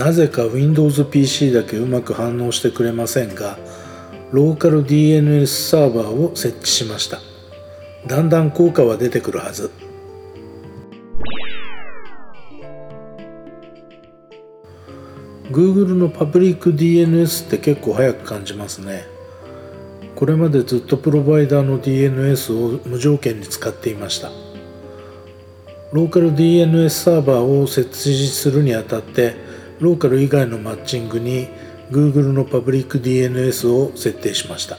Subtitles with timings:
[0.00, 3.58] なぜか Windows PC だけうまく反応してくれませんが
[4.32, 7.18] ローカル DNS サーバーを設置しました。
[8.06, 9.70] だんだん効果は出てくるはず。
[15.50, 19.04] Google のパブリック DNS って結構早く感じますね。
[20.14, 24.30] これまでずっとプロバイダーの DNS を無条件に使っていました。
[25.92, 31.48] ローカル DNS サーバーを設置するにあたってローカル以外のマッチングに
[31.90, 34.78] Google のパブリック DNS を設定しました。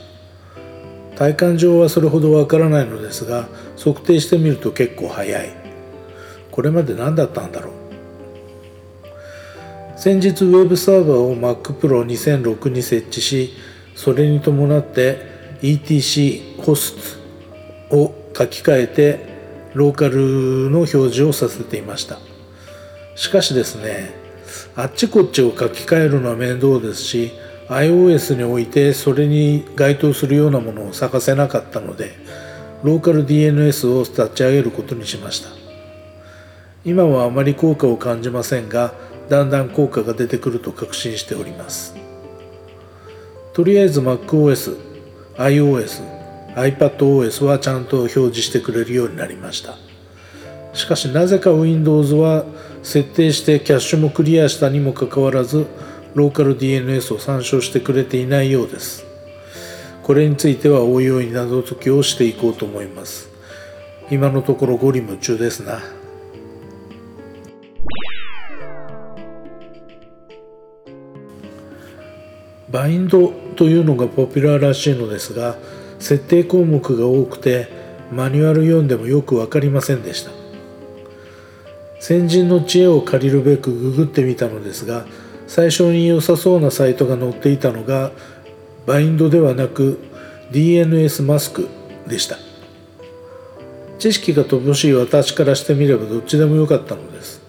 [1.15, 3.47] 体感上はそれほどわからないのですが
[3.77, 5.49] 測定してみると結構早い。
[6.51, 7.73] これまで何だったんだろう？
[9.99, 13.53] 先日ウェブサーバーを Mac Pro 2006に設置し
[13.95, 15.17] それに伴って
[15.61, 17.17] ETC ホス
[17.89, 19.31] トを書き換えて
[19.73, 22.17] ローカルの表示をさせていました。
[23.15, 24.20] しかしですね
[24.75, 27.31] あっちこっちを書き換えるのは面倒ですし
[27.69, 32.11] iOS においてそれに該当するようなものを探せなかったので
[32.83, 35.49] ローカル DNS を立ち上げることにしました。
[36.83, 38.93] 今はあまり効果を感じませんが
[39.29, 41.95] だんだん効果が出てくると確信しております。
[43.53, 44.77] とりあえず MacOS、
[45.37, 46.01] iOS、
[46.55, 49.75] iPadOS はちゃんと表示してくれるようになりました。
[50.73, 52.45] しかしなぜか Windows は
[52.83, 55.67] 設定してキャッシュもクリアしたにもかかわらず
[56.15, 59.05] ローカル DNS を参照してくれていないようです。
[60.03, 63.29] これについてはおいおい謎解きをしていこうと思います。
[64.09, 65.79] 今のところゴリ夢中ですな。
[72.69, 75.57] バインドというのがポピュラーらしいのですが
[75.99, 77.67] 設定項目が多くて
[78.11, 80.40] マニュアル読んでもよく分かりませんでした。
[82.01, 85.05] 先人の知恵を借りるべくググってみたのですが
[85.45, 88.11] 最初に良さそうなサイトが載っていたのが
[88.87, 89.99] バインドではなく
[90.51, 91.69] DNS マスク
[92.07, 92.37] でした。
[93.99, 97.39] 知識が乏しい私からしてみればどっちでもよかったのです。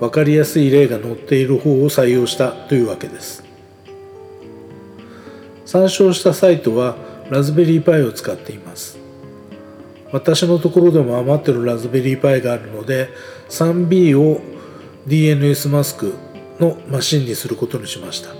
[0.00, 3.44] 分かりやすい例が載っている方を採用したというわけです。
[5.64, 6.96] 参照したサイトは
[7.30, 8.98] ラズベリーパイを使っています。
[10.12, 13.10] 私のところでも余ってるラズベリーパイがあるので
[13.50, 14.40] 3B を
[15.06, 16.14] DNS マスク
[16.58, 18.30] のマシンにすることにしました。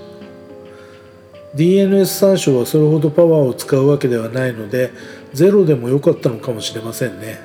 [1.55, 4.93] DNS 参照はそれほどパワーを使うわけではないので
[5.33, 7.39] ゼロでも良かったのかもしれませんね。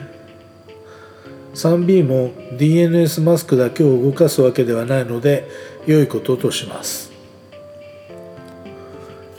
[1.56, 5.48] 3B も DNS マスクだけを動かすわけではないので
[5.86, 7.12] 良いこととします。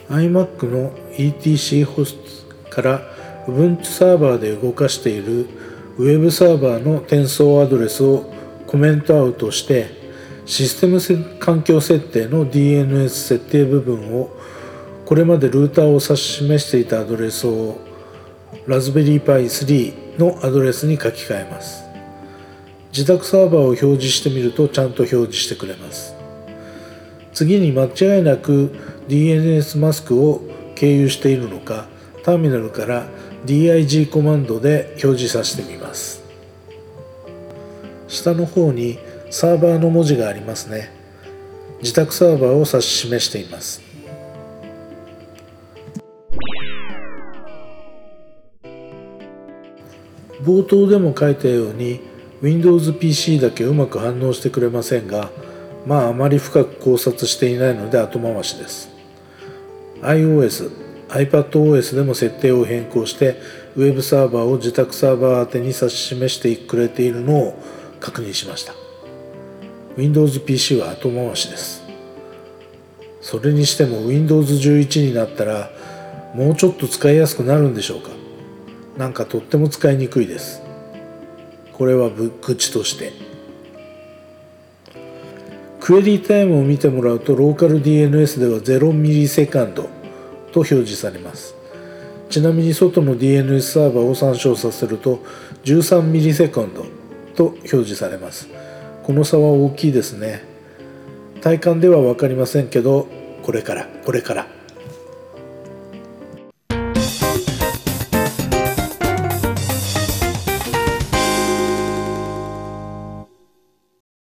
[0.08, 3.02] iMac の ETC ホストから
[3.46, 5.46] Ubuntu サーバーで動かしている
[5.98, 8.32] Web サーバーの転送アドレスを
[8.66, 9.90] コメントアウトして
[10.46, 11.00] システム
[11.38, 14.30] 環境設定の DNS 設定部分を
[15.06, 17.78] これまでルーターを指し示していたアドレスを
[18.66, 21.84] ラズベリーパイ3のアドレスに書き換えます。
[22.92, 26.14] 自宅サーバーを表示してみるとちゃんと表示してくれます。
[27.32, 28.74] 次に間違いなく
[29.08, 30.40] DNS マスクを
[30.74, 31.86] 経由しているのか
[32.24, 33.06] ターミナルから
[33.44, 36.24] DIG コマンドで表示させてみます。
[38.08, 38.98] 下の方に
[39.30, 40.90] サーバーの文字がありますね。
[41.82, 43.82] 自宅サーバーを指し示しています。
[50.42, 52.00] 冒頭でも書いたように
[52.40, 55.30] Windows PC だけうまく反応してくれませんが
[55.86, 58.90] まああまり深く考察していないので後回しです。
[60.00, 60.83] iOS、
[61.14, 63.36] iPadOS でも設定を変更して
[63.76, 67.62] ウェブサーバーを自宅サーバー宛てに指し示してくれているのを
[68.00, 68.74] 確認しました。
[69.96, 71.84] Windows PC は後回しです。
[73.20, 75.70] それにしても Windows 11になったら
[76.34, 78.10] もうちょっと使いやすくなるんでしょうか？
[78.98, 80.62] なんかとっても使いにくいです。
[81.72, 83.12] これは愚痴として。
[85.80, 89.93] クエリータイムを見てもらうとローカル DNS では0ミリセカンド。
[90.54, 91.56] と表示されます。
[92.30, 95.18] ちなみに外の DNS サーバーを参照させると
[95.64, 96.86] 13ミリセカンド
[97.34, 98.48] と表示されます。
[99.02, 100.44] この差は大きいですね。
[101.40, 103.08] 体感では分かりませんけど
[103.42, 104.46] これからこれから。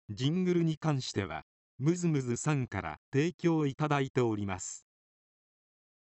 [0.10, 1.44] ジングルに関しては
[1.78, 4.86] ムズムズさんから提供いただいております。